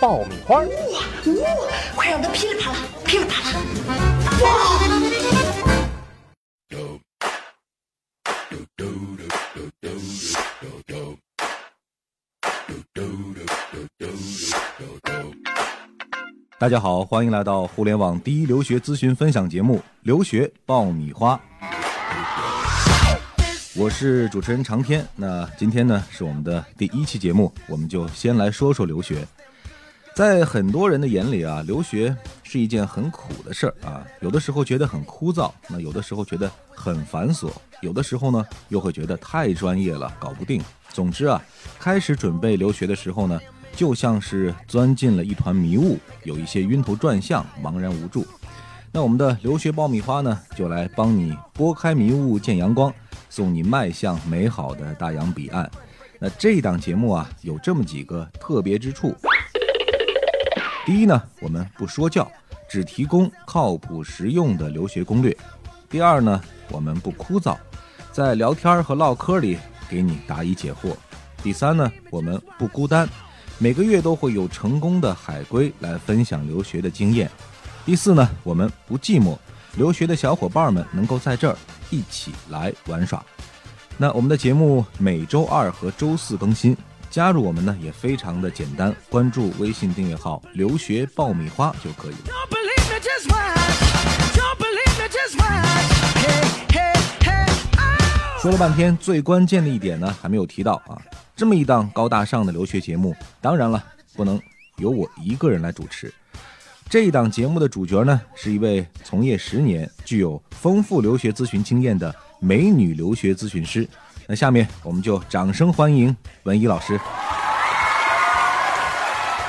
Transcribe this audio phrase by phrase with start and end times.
[0.00, 0.62] 爆米花》。
[0.66, 1.46] 哇哇！
[1.94, 3.60] 快让它噼里啪啦，噼里啪啦！
[4.42, 4.48] 哇！
[16.58, 21.36] 大家好，欢迎来到互联网第一留学咨询分享节目《留学爆米花》。
[23.76, 25.06] 我是主持人长天。
[25.16, 29.26] 那今天呢是我们的第一期节目，我们就先来说说留学。
[30.14, 37.50] 在很多人的眼里啊，留学是一件很苦的事儿啊，有的时候觉得很枯燥，那有的时候觉得很繁琐，
[37.82, 40.62] 有的时候呢又会觉得太专业了，搞不定。
[40.90, 41.42] 总之啊，
[41.80, 43.40] 开始准备留学的时候呢，
[43.74, 48.24] 就像是钻进了一团迷雾，有一些晕头转向，茫然无助。
[48.92, 52.94] 那我们的留学爆米花呢，就来帮你拨开迷雾见阳光，
[53.28, 55.68] 送你迈向美好的大洋彼岸。
[56.20, 59.12] 那这档节目啊，有这么几个特别之处。
[60.86, 62.30] 第一呢，我们不说教，
[62.68, 65.34] 只提供靠谱实用的留学攻略。
[65.88, 67.56] 第二呢，我们不枯燥，
[68.12, 69.56] 在聊天和唠嗑里
[69.88, 70.94] 给你答疑解惑。
[71.42, 73.08] 第三呢，我们不孤单，
[73.56, 77.30] 每个月都会有成功的海归来分享留学的经验。
[77.86, 79.38] 第四呢，我们不寂寞，
[79.76, 81.56] 留学的小伙伴们能够在这儿
[81.88, 83.24] 一起来玩耍。
[83.96, 86.76] 那我们的节目每周二和周四更新。
[87.14, 92.18] 加入我们呢也非常的简单，关注微信订阅号“留学爆米花”就可以了。
[98.40, 101.00] 说了半天，最关键的一点呢还没有提到啊！
[101.36, 103.84] 这么一档高大上的留学节目，当然了，
[104.16, 104.42] 不能
[104.78, 106.12] 由我一个人来主持。
[106.90, 113.88] 这一档节目的主角呢，是一位从业十年、具有丰富留学咨询经验的美女留学咨询师。
[114.26, 116.14] 那下面我们就掌声欢迎
[116.44, 116.98] 文一老师。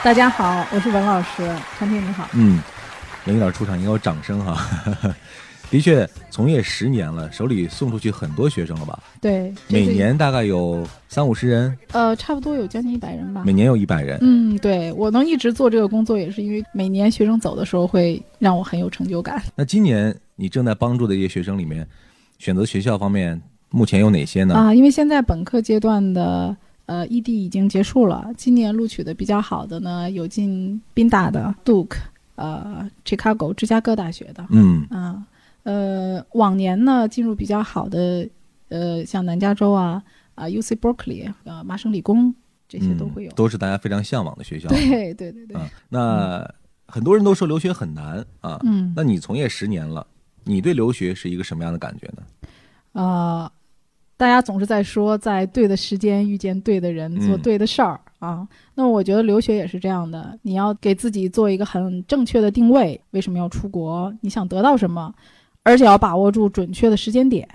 [0.03, 1.50] 大家好，我是文老师，
[1.80, 2.28] 陈婷你好。
[2.34, 2.62] 嗯，
[3.25, 4.68] 文一老师出场应该有掌声哈。
[5.72, 9.00] 的确，从业十年了，手里送出去很多学生了吧？
[9.22, 11.75] 对，每年大概有三五十人。
[11.94, 13.44] 呃，差不多有将近一百人吧。
[13.46, 14.18] 每年有一百人。
[14.22, 19.41] 嗯，对我能一直做这个工作，也是因为每年学生走的时候会让我很有成就感。
[19.56, 21.88] 那今年你正在帮助的一些学生里面，
[22.40, 23.41] 选择学校方面。
[23.75, 24.56] 目前有哪些呢？
[24.56, 26.56] 啊，因为现在本科阶段的
[26.86, 31.97] 呃异地已经结束了，今年录取的比较好的呢，有进宾大的 Duke，
[32.35, 35.22] 呃，Chicago 芝加哥大学的，嗯啊，
[35.64, 38.25] 呃，往年呢进入比较好的，
[38.69, 40.02] 呃，像南加州啊，
[40.35, 42.34] 啊，UC Berkeley，呃，麻省理工
[42.69, 44.69] 这些都会有，都是大家非常向往的学校。
[44.69, 45.58] 对对对对。
[45.90, 46.50] 那
[46.88, 50.08] 很多人都说留学很难啊，嗯，那你从业十年了，
[50.46, 53.02] 你对留学是一个什么样的感觉呢？
[53.02, 53.52] 啊。
[54.18, 58.48] 大家总是在说，在对的时间遇见对的人，做对的事儿啊。
[58.76, 64.14] 那我觉得留学也是这样的，你要给自己做一个很正确的定位，为什么要出国？
[64.22, 65.14] 你想得到什么？
[65.64, 67.48] 而且要把握住准确的时间点，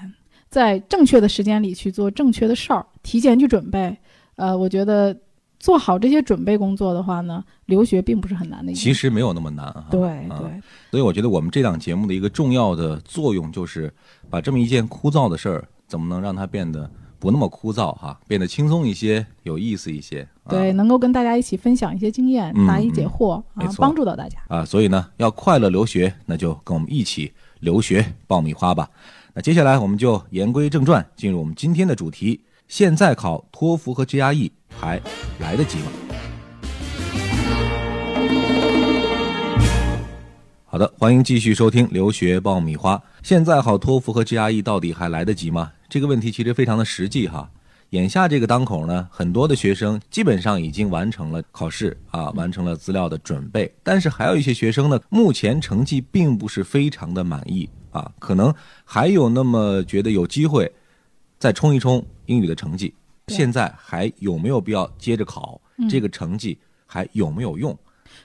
[0.48, 3.96] 在正确的时间里去做正确的事儿，提前去准备。
[4.36, 5.16] 呃，我觉得
[5.58, 8.72] 做好这些准备工作的话呢，留学并不是很难的。
[8.74, 9.86] 其实没有那么难哈。
[9.90, 10.60] 对对。
[10.90, 13.90] 所以我觉得我们这档节目的一个重要的作用，就是
[14.28, 15.64] 把这么一件枯燥的事儿。
[15.90, 20.26] 怎么能让它变得不那么枯燥哈，变得轻松一些，有意思一些？
[20.48, 24.64] 对，能够跟大家一起分享一些经验，答疑解惑啊，帮助到大家啊。
[24.64, 28.88] 所以呢，要快乐留学，那就跟我们一起留学爆米花吧。
[29.34, 34.48] 那接下来我们就言归正传，进入我们今天的主题：现在考托福和 GRE
[34.78, 35.00] 还
[35.40, 35.86] 来得及吗？
[40.66, 43.02] 好的，欢迎继续收听留学爆米花。
[43.24, 45.72] 现在考托福和 GRE 到底还来得及吗？
[45.90, 47.50] 这个问题其实非常的实际哈。
[47.90, 53.74] 眼下这个当口呢，很多的学生基本上已经完成了考试啊，完成了资料的准备。
[53.82, 58.54] 但是还有一些学生呢，目前成绩并不是非常的满意啊，可能
[58.84, 60.72] 还有那么觉得有机会
[61.40, 62.94] 再冲一冲英语的成绩。
[63.26, 65.60] 现在还有没有必要接着考？
[65.88, 66.56] 这个成绩
[66.86, 67.76] 还有没有用？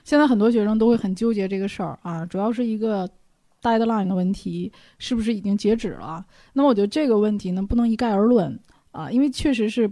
[0.04, 3.08] 现在很多学生都会很纠结这个事儿啊，主要是一个
[3.66, 6.24] deadline 的问题，是不是已经截止了？
[6.52, 8.58] 那么我觉得这个问题呢，不能一概而论
[8.92, 9.90] 啊，因为确实是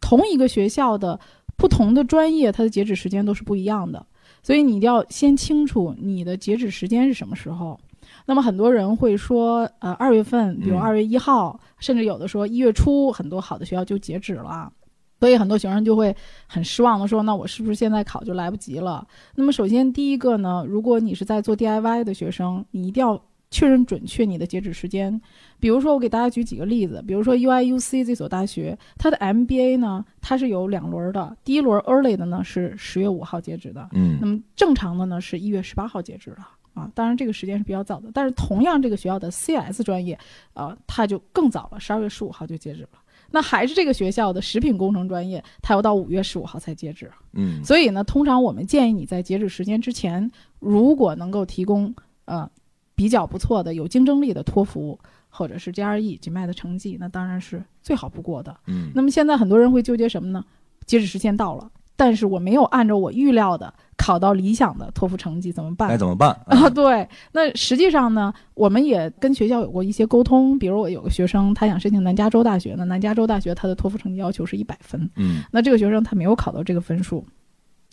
[0.00, 1.18] 同一个学校的
[1.56, 4.04] 不同的专业，它的截止时间都是不一样的。
[4.42, 7.78] 所以你一定要先清楚你的截止时间是什么时候。
[8.26, 14.72] 那么很多人会说，呃，二月份，比如嗯二月一号，甚至有的说一月初，很多好的学校就截止了。
[15.18, 16.14] 所以很多学生就会
[16.46, 23.20] 很失望的说：“那我是不是现在考就来不及了？”那么首先第一个呢，如果你是在做 DIY 的学生，你一定要
[23.50, 25.18] 确认准确你的截止时间。
[25.58, 36.38] 比如说，我给大家举几个例子，比如说 UIUC 这所大学，它的 MBA 呢，它是有两轮的，第一轮 early 的呢是十月五号截止的，嗯那么正常的呢是一月十八号截止的
[36.74, 38.10] 啊，当然这个时间是比较早的。
[38.12, 40.18] 但是同样这个学校的 CS 专业，
[40.52, 42.88] 呃，它就更早了，十二月十五号就截止了。
[43.30, 47.10] 那还是这个学校的食品工程专业，它要到五月十五号才截止。
[47.32, 51.94] 嗯所以呢，通常我们建议你在截止时间之前，如果能够提供
[52.24, 52.48] 呃
[52.94, 58.56] 比较不错的、有竞争力的托福或者是 GRE、GMAT 的成绩，那当然是最好不过的。
[58.66, 60.44] 嗯那么现在很多人会纠结什么呢？
[60.86, 65.88] 截止时间到了，但是我没有按照我预料的考到理想的托福成绩，怎么办？
[65.88, 66.30] 该怎么办？
[66.46, 70.58] 啊， 对，那实际上呢，我们也跟学校有过一些沟通。
[70.58, 77.24] 比如我有个学生，他想申请南加州大学那，南加州大学他的托福成绩要求是一百分，嗯那这个学生他没有考到这个分数，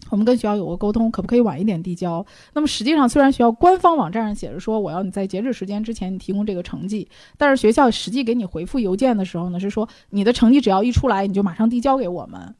[0.09, 2.25] 我们跟学校有过沟通，可不可以晚一点递交？
[2.53, 7.07] 那么实际上，虽然学校官方网站上写着说我要你在截止时间之前你提供这个成绩，
[7.37, 12.53] 但是学校实际给你回复邮件的时候呢，是说你的成绩只要一出来，你就马上递交给我们。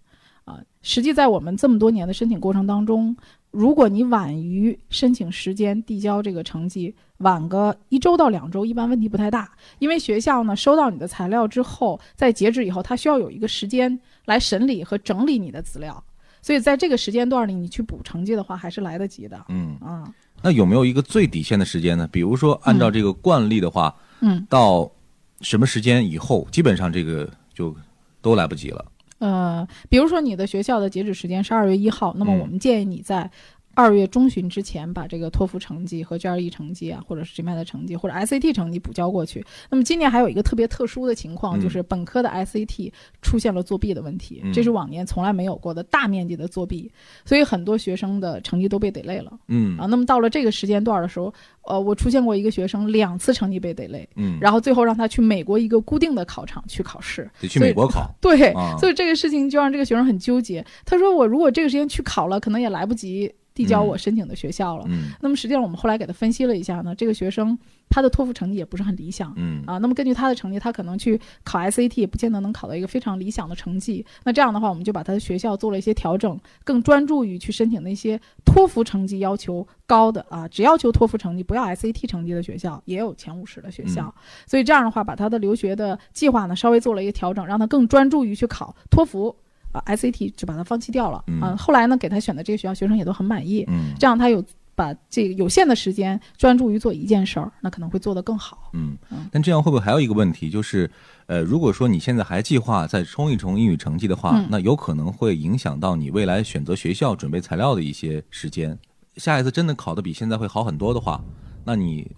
[0.46, 3.16] 啊，实际在我们这么多年的申请过程当中，
[3.52, 9.50] 如果你晚于申请时间递交这个成绩，晚个一周到两周，一般问题不太大。
[9.80, 16.04] 因为学校呢收到你的材料之后，在截止以后，它需要有一个时间来审理和整理你的资料，
[16.42, 19.46] 所以在这个时间段里，你去补成绩的话，还是来得及的。
[19.48, 20.04] 嗯，啊，
[20.42, 22.06] 那有没有一个最底线的时间呢？
[22.12, 24.92] 比如说按照这个惯例的话，嗯，到
[25.40, 27.74] 什么时间以后，基本上这个就
[28.22, 28.84] 都来不及了。
[29.24, 32.40] 呃，比如说你的学校的截止时间是二月一号，那么嗯。
[32.40, 33.32] 我们建议你在
[33.76, 39.44] 二月中旬之前把这个托福成绩和 GRE 成绩啊，或者是 GMAT 的成绩或者 SAT 成绩补交过去。
[39.70, 42.92] 那么今年还有一个特别特殊的情况，嗯就是本科的 SAT
[43.22, 46.92] 出现了作弊的问题，嗯这是往年从来没有过的大面积的作弊，
[47.26, 49.86] 所以很多学生的成绩都被 delay 了嗯啊。
[49.86, 51.34] 那么到了这个时间段的时候，
[51.64, 57.30] 呃，我出现过一个学生两次成绩被 delay，嗯，然后最后让他去美国一个固定的考场去考试。
[57.40, 58.14] 得去美国考。
[58.22, 60.64] 对，啊所以这个事情就让这个学生很纠结。
[60.86, 64.86] 他说：“我如果这个时间去考了，可能也来不及递交我申请的学校了。
[64.88, 67.58] 嗯那么实际上，我们后来给他分析了一下呢，这个学生
[67.90, 69.34] 他的托福成绩也不是很理想。
[69.36, 74.06] 嗯啊，那么根据他的成绩，他可能去考 SAT 也不见得能考到一个非常理想的成绩。
[74.24, 84.14] 那这样的话，我们就把他的学校做了一些调整，更专注于去申请那些托福成绩要求高的啊，只要求托福成绩不要 SAT 成绩的学校，也有前五十的学校。
[84.48, 89.36] 所以这样的话，把他的留学的计划呢稍微做了一个调整，让他更专注于去考托福。
[89.74, 91.56] 啊，SAT 就把它放弃掉了嗯啊。
[91.56, 93.66] 后来呢，给他选的这个学校，学生也都很满意。
[93.68, 94.44] 嗯这样他有
[94.76, 98.72] 把这个有限的时间专注于做一件事儿，那可能会做得更好。
[98.74, 100.90] 嗯嗯，但这样会不会还有一个问题，就是
[101.28, 108.78] 呃，如果说你现在还计划再冲一冲英语成绩的话，嗯那有可能会影响到你未来选择学校、准备材料的一些时间。
[109.18, 111.24] 下一次真的考得比现在会好很多的话，
[111.64, 112.12] 那你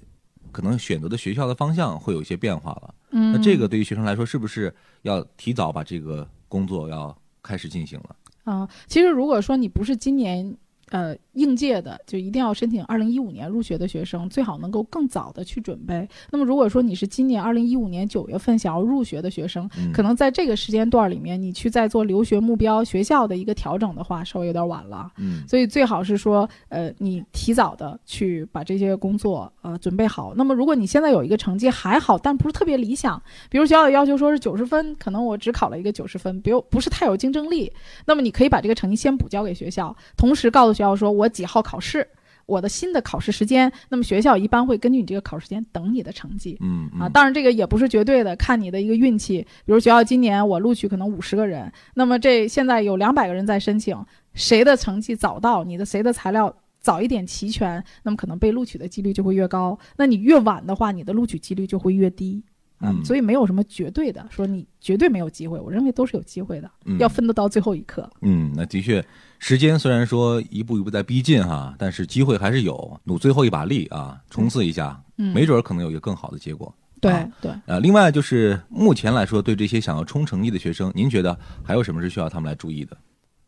[0.54, 2.96] 可能选择的学校的方向会有一些变化了。
[3.12, 7.13] 嗯，那这个对于学生来说，是不是要提早把这个工作要
[7.45, 8.15] 开始进行了？
[8.44, 10.56] 啊、其实如果说你不是今年
[10.89, 16.07] 呃应届的，就一定要申请二零一五年入学的学生，最好能够更早的去准备。
[16.31, 25.11] 那么如果说你是今年二零一五年九月份想要入学的学生，嗯，可能在这个时间段里面，你去再做留学目标学校的一个调整的话，稍微有点晚了。
[25.18, 30.33] 嗯所以最好是说，呃，你提早的去把这些工作呃准备好。
[30.35, 37.71] 那么如果你现在有一个成绩还好，但不是特别理想，比如学校的要求说是九十分，可能我只考了一个九十分，比如不是太有竞争力，
[38.06, 42.07] 那么你可以把这个成绩先补交给学校，同时告诉学校说我几号考试。
[42.47, 46.55] 我的新的考试时间，那么学校一般会根据你这个考试时间等你的成绩。
[46.61, 49.39] 嗯嗯啊，当然这个也不是绝对的，看你的一个运气。
[49.65, 53.97] 比如学校今年我录取可能五十个人，那么这现在有两百个人在申请，
[54.35, 59.75] 谁的成绩早到，你的谁的材料早一点齐全，那么可能被录取的几率就会越高。
[59.97, 62.44] 那你越晚的话，你的录取几率就会越低。
[62.77, 68.09] 啊嗯所以没有什么绝对的，说你绝对没有机会，我认为都是有机会的，嗯要奋斗到最后一刻。
[68.21, 69.03] 嗯，那的确，
[69.39, 76.73] 时间虽然说一步一步在逼近哈，但是机会还是有，努最后一把力啊，冲刺一下，嗯，没准儿可能有一个更好的结果。
[77.01, 77.51] 对啊对。
[77.65, 82.97] 呃，另外就是目前来说，对这些想要冲成绩的学生，您觉得还有什么是需要他们来注意的？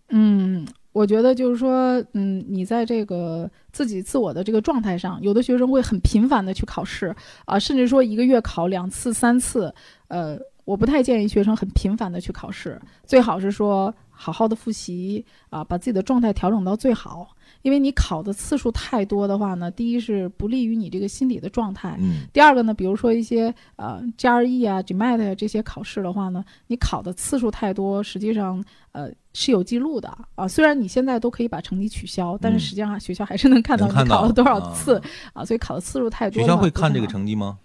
[0.10, 0.66] 嗯，
[0.98, 9.74] 我觉得就是说，嗯，你在这个自己自我的这个状态上，有的学生会很频繁的去考试啊，甚至说一个月考两次、三次，
[10.08, 10.40] 呃。
[10.68, 17.30] 我不太建议学生很频繁的去考试，最好是说好好的复习啊，把自己的状态调整到最好。
[17.62, 30.48] 因为你考的次数太多的话呢，第一是不利于你这个心理的状态，嗯第二个呢，比如说一些呃 GRE 啊、GMAT 啊这些考试的话呢，你考的次数太多，实际上呃是有记录的啊。
[30.48, 35.02] 虽然你现在都可以把成绩取消，但是嗯实际上学校还是能看到你考了多少啊次
[35.34, 37.58] 啊所以考的次数太多学校会看这个成绩吗？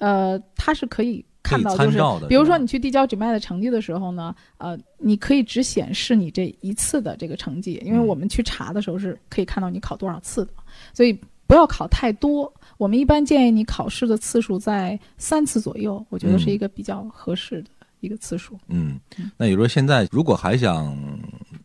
[0.00, 10.52] 呃，它是可以看到，参就是照的比如说你去递交 GMAT 的成绩的时候呢，呃，你可以只显示你这一次的这个成绩，因为嗯我们去查的时候是可以看到你考多少次的，
[10.94, 12.52] 所以不要考太多。
[12.78, 17.68] 我们一般建议你考试的次数在三次左右，我觉得是嗯一个比较合适的
[18.00, 18.58] 一个次数。
[18.68, 20.96] 嗯嗯，那也就是说，现在如果还想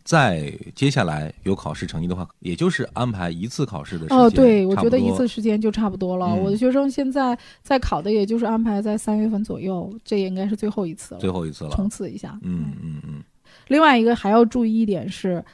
[0.09, 4.17] 再接下来有考试成绩的话，也就是安排一次考试的时间。
[4.17, 6.25] 哦，对，我觉得一次时间就差不多了。
[6.29, 11.69] 嗯我的学生现在在考的，也就是安排在三月份左右，这也应该是最后一次了，最后一次了。
[11.69, 12.39] 冲刺一下。
[12.41, 13.23] 嗯嗯嗯
[13.67, 15.45] 另外一个还要注意一点是，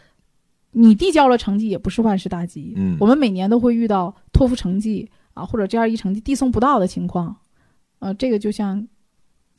[0.71, 2.71] 你递交了成绩也不是万事大吉。
[2.77, 7.35] 嗯我们每年都会遇到托福成绩啊或者 GRE 成绩递送不到的情况，
[7.99, 8.87] 呃，这个就像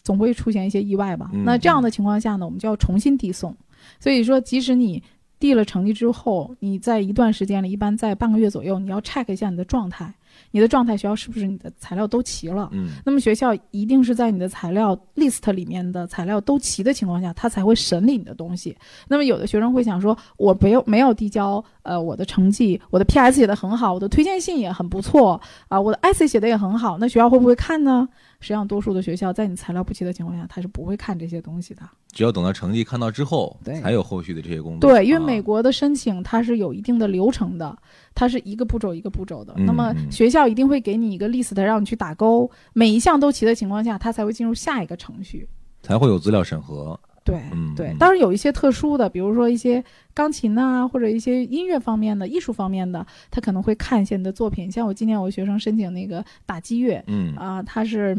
[0.03, 1.29] 总会出现一些意外吧。
[1.35, 3.55] 嗯那这样的情况下呢，我们就要重新递送。
[4.01, 5.03] 所以说，即使你
[5.39, 10.13] 递了成绩之后，你在一段时间里，一般在半个月左右，你要 check 一下你的状态，
[10.51, 12.71] 你的状态学校是不是你的材料都齐了。
[12.73, 18.75] 嗯那么学校一定是在你的材料 list 里面的材料都齐的情况下，他才会审理你的东西。
[19.07, 28.09] 那么有的学生会想说，我没有没有递交呃我的成绩，我的 PS 写的很好，我的推荐信也很不错啊、我的 essay 写的也很好，那学校会不会看呢？
[28.47, 31.83] 实际上，多数的学校在你材料不齐的情况下，他是不会看这些东西的。
[32.13, 34.89] 只要等到成绩看到之后，对才有后续的这些工作。
[34.89, 37.77] 对，因为啊美国的申请它是有一定的流程的，
[38.15, 39.53] 它是一个步骤一个步骤的。
[39.57, 45.49] 嗯那么嗯学校一定会给你一个 list，让你去打勾，每一项都齐的情况下，它才会进入下一个程序。
[45.83, 46.99] 才会有资料审核。
[47.27, 47.43] 对，
[47.77, 54.71] 对当然有一些特殊的，比如说一些钢琴啊、或者一些音乐方面的、艺术方面的，他可能会看一些你的作品。
[54.71, 58.15] 像我今年我学生申请那个打击乐嗯啊、他是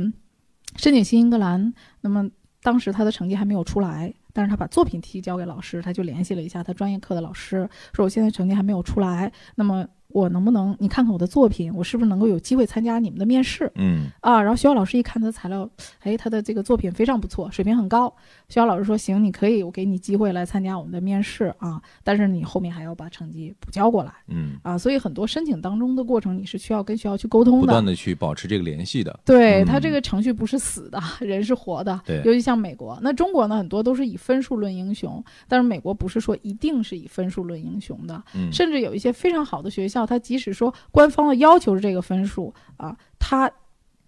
[0.76, 2.30] 申请新英格兰，那么
[2.62, 13.72] 当时他的成绩还没有出来，但是他把作品提交给老师，他就联系了一下他专业课的老师，说我现在成绩还没有出来，那么我能不能你看看我的作品，我是不是能够有机会参加你们的面试？
[13.76, 15.70] 嗯啊，然后学校老师一看他的材料，
[16.02, 18.10] 哎，他的这个作品非常不错，水平很高。
[18.50, 24.76] 学校老师说行，你可以，我给你机会来参加我们的面试啊，但是你后面还要把成绩补交过来嗯，啊。
[24.76, 27.62] 所以很多申请当中的过程，你是需要跟学校去沟通的。
[27.62, 29.20] 不断的去保持这个联系的。
[29.24, 32.00] 对嗯他这个程序不是死的， 人是活的。
[32.06, 38.24] 对尤其像美国，那中国呢，很多都是以分数论英雄，但是美国不是说一定是以分数论英雄的。
[38.34, 43.52] 嗯，甚至有一些非常好的学校，它即使说官方的要求是这个分数啊，他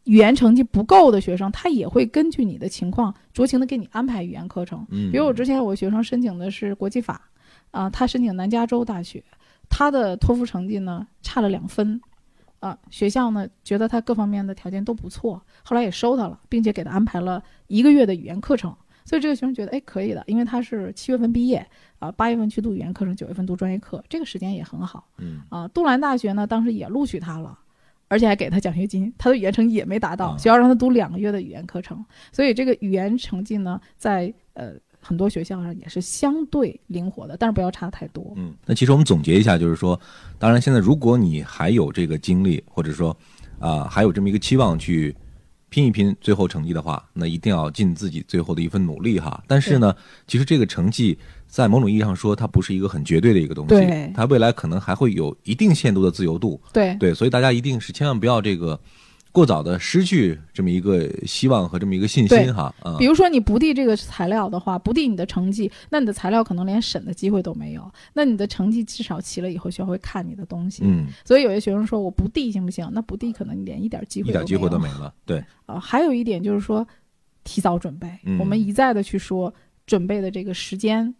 [0.05, 4.83] 语言成绩不够的学生，他也会根据你的情况酌情的给你安排语言课程。
[4.89, 7.21] 嗯，比如我之前有个学生申请的是国际法，
[7.69, 9.23] 啊，他申请南加州大学，
[9.69, 12.01] 他的托福成绩呢差了两分，
[12.59, 18.75] 啊，学校呢觉得他各方面的条件都不错，后来也收他了，并且给他安排了一个月的语言课程。
[19.05, 21.65] 所以这个学生觉得，哎，可以的，因为他是七月份毕业，
[21.97, 25.07] 啊，八月份去读语言课程，九月份读专业课，这个时间也很好。
[25.17, 27.57] 嗯啊，杜兰大学呢当时也录取他了，
[28.07, 38.33] 而且还给他奖学金，他的语言成绩也没达到，啊学校让他读两个月的语言课程，所以这个语言成绩呢，在呃很多学校上也是相对灵活的，但是不要差太多。
[38.35, 39.99] 嗯，那其实我们总结一下，就是说，
[40.37, 43.15] 当然现在如果你还有这个精力，或者说
[43.59, 45.13] 啊、还有这么一个期望去
[45.69, 49.43] 拼一拼最后成绩的话，那一定要尽自己最后的一份努力哈。
[49.47, 49.95] 但是呢，
[50.27, 56.59] 其实这个成绩在某种意义上说，它不是一个很绝对的一个东西，它未来可能还会有一定限度的自由度。
[56.73, 58.79] 对对，所以大家一定是千万不要这个
[59.31, 62.73] 过早的失去这么一个希望和这么一个信心哈。
[62.83, 67.91] 嗯、比如说你不递这个材料的话，不递你的成绩，那你的材料可能连审的机会都没有。
[68.13, 70.81] 那你的成绩至少齐了以后，学校会看你的东西。
[70.83, 72.89] 嗯，所以有些学生说我不递行不行？
[72.91, 75.13] 那不递可能你连一点机会一点机会都没了。
[75.25, 76.85] 对，啊，还有一点就是说，
[77.43, 78.07] 提早准备。
[78.23, 79.53] 嗯我们一再的去说
[79.85, 81.13] 准备的这个时间，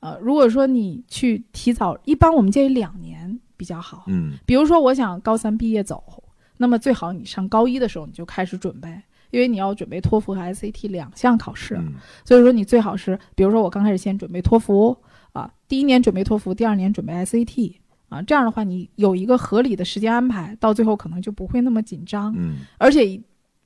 [0.00, 4.04] 呃，如果说你去提早，一般我们建议两年比较好。
[4.08, 6.21] 嗯比如说，我想高三毕业走，
[6.62, 8.88] 那么最好你上高一的时候你就开始准备，
[9.32, 11.94] 因为你要准备托福和 SAT 两项考试，嗯。
[12.24, 14.96] 所以说你最好是，比如说我刚开始先准备托福
[15.32, 17.74] 啊，第一年准备托福，第二年准备 SAT
[18.08, 22.32] 啊，这样的话你有一个合理的时间安排，到最后可能就不会那么紧张。
[22.36, 22.58] 嗯。
[22.78, 23.20] 而且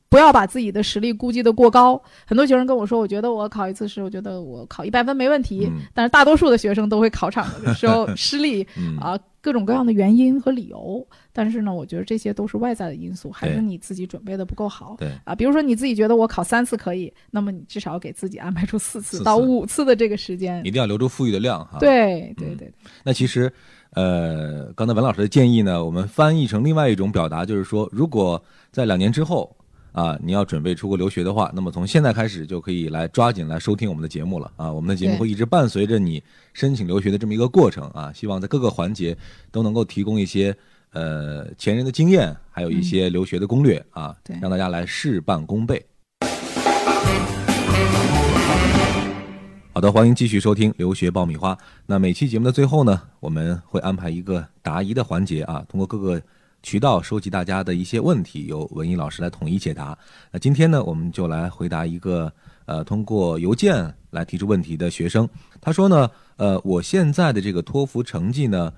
[0.09, 2.01] 不要把自己的实力估计的过高。
[2.27, 5.67] 很多学生跟我说，我觉得我考一次试，我觉得我考一百分没问题。
[5.71, 11.07] 嗯但是大多数的学生都会考场的时候失利嗯啊，各种各样的原因和理由。
[11.33, 14.97] 但是呢，我觉得这些都是外在的因素，还是你自己准备的不够好。
[14.99, 20.71] 对，啊，比如说你自己觉得我考三次可以，那么你至少给自己安排出四次到五次的这个时间一。
[20.71, 22.73] 定要留住富裕的量哈。，嗯对对对，
[23.03, 23.51] 那其实，
[23.91, 29.56] 呃，刚才文老师的建议呢，我们翻译成另外一种表达，就是说，如果在两年之后
[29.97, 34.71] 啊，你要准备出国留学的话，那么从现在开始就可以来抓紧来收听我们的节目了啊。
[34.71, 36.23] 我们的节目会一直伴随着你
[36.53, 39.17] 申请留学的这么一个过程啊，希望在各个环节
[39.51, 40.55] 都能够提供一些
[40.93, 45.83] 呃前人的经验，还有一些留学的攻略啊，对让大家来事半功倍。
[49.73, 51.57] 好的，欢迎继续收听留学爆米花。
[51.87, 56.21] 那每期节目的最后呢，我们会安排一个答疑的环节啊，通过各个
[56.67, 59.97] 渠道收集大家的一些问题，由文艺老师来统一解答。
[60.33, 62.31] 那今天呢，我们就来回答一个
[62.65, 65.29] 呃通过邮件来提出问题的学生。
[65.61, 68.73] 他说呢，呃，我现在的这个托福成绩呢，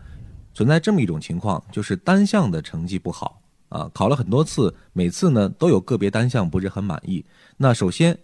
[0.53, 3.41] 存在这么一种情况，就是单项的成绩不好
[3.71, 7.25] 啊，考了很多次，每次呢都有个别单项不是很满意。
[7.57, 8.19] 那首先。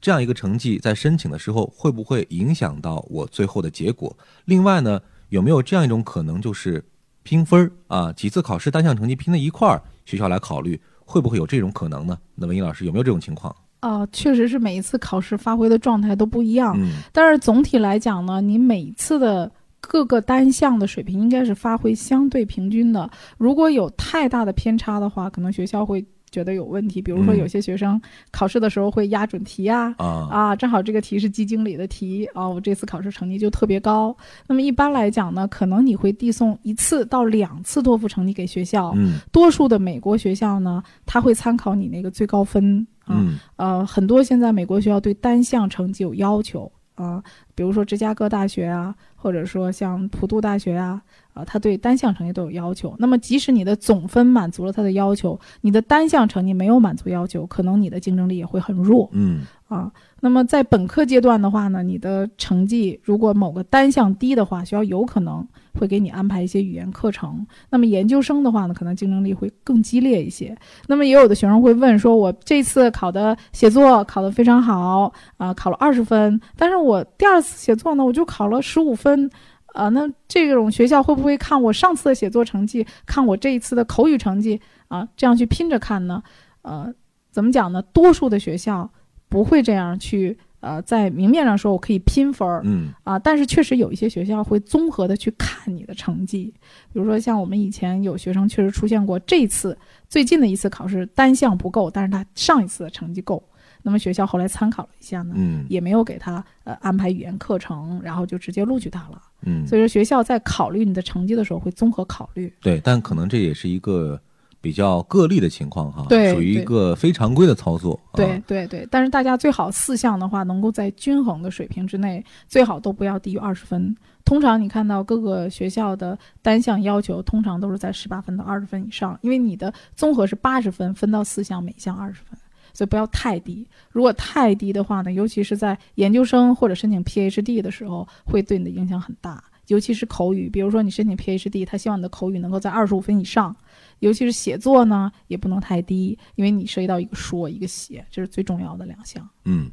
[0.00, 4.14] 这样一个成绩在申请的时候会不会影响到我最后的结果？
[4.44, 6.84] 另外呢，有没有这样一种可能，就是
[7.24, 12.16] 拼分儿啊，几次考试单项成绩拼在一块儿，学校来考虑，会不会有这种可能呢？
[12.36, 13.54] 那文英老师有没有这种情况？
[13.80, 16.74] 啊，确实是每一次考试发挥的状态都不一样。
[16.78, 19.50] 嗯但是总体来讲呢，你每一次的
[19.80, 23.10] 各个单项的水平应该是发挥相对平均的。
[23.36, 26.02] 如果有太大的偏差的话，可能学校会
[26.34, 27.00] 觉得有问题。
[27.00, 28.00] 比如说，嗯有些学生
[28.32, 29.94] 考试的时候会压准题啊。
[29.98, 34.16] 啊啊，正好这个题是基经理的题啊，我这次考试成绩就特别高。
[34.48, 38.92] 那么一般来讲呢，可能你会递送一次到两次托福成绩给学校。
[38.96, 47.20] 嗯多数的美国学校呢，他会参考你那个最高分啊，嗯呃，很多现在美国学校对单项成绩有要求啊、
[47.56, 51.02] 比如说芝加哥大学啊，或者说像普渡大学啊，
[51.34, 52.94] 啊、它对单项成绩都有要求。
[52.98, 59.90] 那么即使你的总分满足了它的要求，你的单项成绩没有满足要求，可能你的竞争力也会很弱嗯啊。
[60.20, 65.46] 那么在本科阶段的话呢，你的成绩如果某个单项低的话，学校有可能
[65.78, 67.46] 会给你安排一些语言课程。
[67.68, 70.56] 那么研究生的话呢，可能竞争力会更激烈一些。
[70.86, 79.28] 那么也有的学生会问说，我这次考的写作考得非常好啊、考了二十分，但是我第二次写作呢，我就考了十五分。
[79.74, 86.22] 啊，那这种学校会不会看我上次的写作成绩，看我这一次的口语成绩啊，这样去拼着看呢？
[86.62, 86.94] 呃，
[87.32, 87.82] 怎么讲呢？
[87.92, 88.88] 多数的学校
[89.28, 96.54] 不会这样去，呃，在明面上说我可以拼分儿，嗯啊，但是确实有一些学校会综合的去看你的成绩，
[96.92, 99.76] 比如说像我们以前有学生确实出现过，这次
[100.08, 103.42] 最近的一次考试单项不够，但是他上一次的成绩够，
[103.86, 109.20] 那么学校后来参考了一下呢，嗯也没有给他呃安排语言课程，然后就直接录取他了。
[109.42, 112.50] 嗯，所以说学校在考虑你的成绩的时候会综合考虑。
[112.62, 114.18] 对，但可能这也是一个
[114.62, 118.00] 比较个例的情况哈，对属于一个非常规的操作。
[118.12, 123.94] 啊对，对对，但是大家最好四项的话，能够在均衡的水平之内，最好都不要低于二十分。
[124.24, 132.38] 通常你看到各个学校的单项要求，通常都是在十八分到二十分以上，因为你的综合是八十分，分到四项，每项二十分，
[132.74, 133.66] 所以不要太低。
[133.90, 139.42] 如果太低的话呢，尤其是在研究生或者申请 PhD 的时候，会对你的影响很大。
[139.68, 143.56] 尤其是口语，比如说你申请 PhD，他希望你的口语能够在二十五分以上，
[144.00, 149.26] 尤其是写作呢，也不能太低，因为你涉及到一个说一个写，这是最重要的两项。
[149.46, 149.70] 嗯，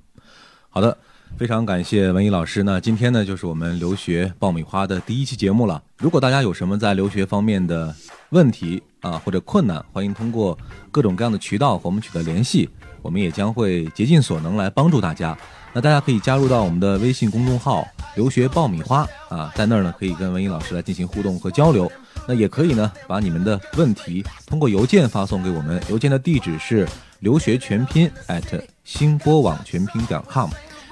[0.69, 0.97] 好的，
[1.35, 2.79] 非常感谢文艺老师那。
[2.79, 5.83] 今天呢，就是我们留学爆米花的第一期节目了。
[5.97, 7.93] 如果大家有什么在留学方面的
[8.29, 10.57] 问题啊或者困难，欢迎通过
[10.89, 12.69] 各种各样的渠道和我们取得联系，
[13.01, 15.37] 我们也将会竭尽所能来帮助大家。
[15.73, 21.89] 那大家可以加入到我们的微信公众号“留学爆米花”啊，在那儿呢可以跟文艺老师来进行互动和交流。
[22.27, 26.87] 那也可以呢把你们的问题通过邮件发送给我们，邮件的地址是
[27.19, 30.49] 留学全拼 at 新波网全拼点 com。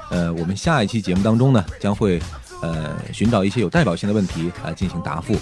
[0.10, 2.20] 呃，我们下一期节目当中呢，将会
[2.62, 5.36] 呃寻找一些有代表性的问题来进行答复。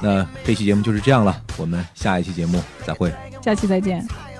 [0.00, 3.12] 那这期节目就是这样了，我们下一期节目再会。
[3.42, 4.35] 下期再见。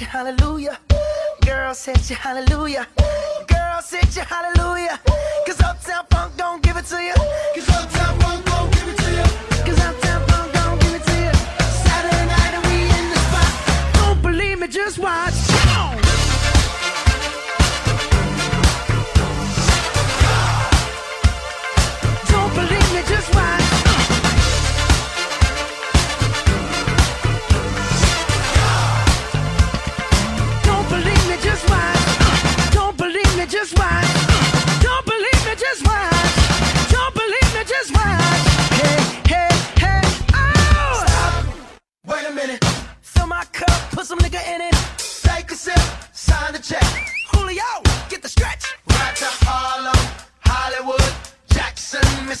[0.00, 0.78] sit you hallelujah.
[1.44, 2.86] Girl, said, you hallelujah.
[3.46, 4.98] Girl, said, you hallelujah.
[5.46, 5.60] Cause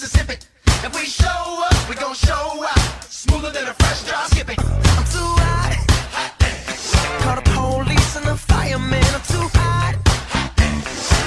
[0.00, 0.36] Mississippi.
[0.82, 1.28] If we show
[1.68, 3.04] up, we gon' show out.
[3.04, 4.30] Smoother than a fresh drop.
[4.30, 4.56] skipping.
[4.58, 5.76] I'm too hot.
[6.16, 6.32] hot
[7.20, 9.04] Call the police and the firemen.
[9.04, 9.96] I'm too hot.
[10.32, 10.56] hot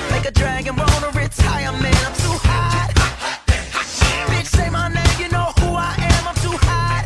[0.09, 1.95] Make a dragon roll a retirement.
[2.07, 2.89] I'm too hot.
[2.97, 6.29] hot Bitch, say my name, you know who I am.
[6.29, 7.05] I'm too hot.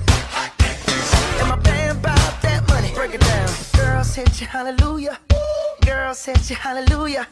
[1.42, 2.94] And my band bought that money.
[2.94, 3.50] Break it down.
[3.74, 5.20] Girls hit you, hallelujah.
[5.86, 7.28] Girls hit you, hallelujah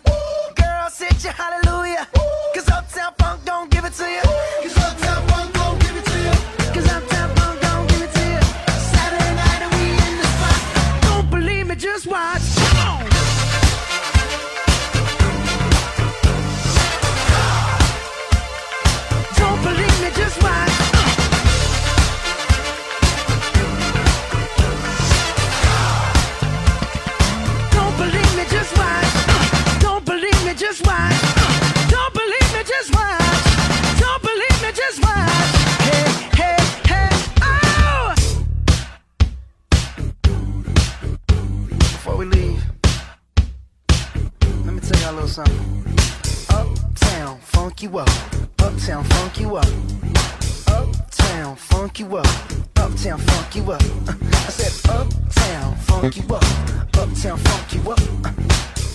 [57.06, 58.00] Uptown funk you up.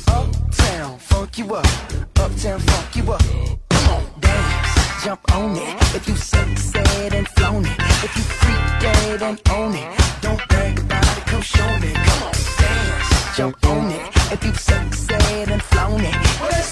[0.08, 1.66] Uptown funk you up.
[2.18, 3.22] Uptown funk you up.
[3.70, 5.94] Come on, dance, jump on it.
[5.94, 7.78] If you suck, said and flown it.
[7.78, 10.00] If you freak dead and own it.
[10.22, 11.92] Don't brag about it, come show me.
[11.92, 14.32] Come on, dance, jump on it.
[14.32, 16.14] If you suck, said and flown it.
[16.40, 16.62] Well,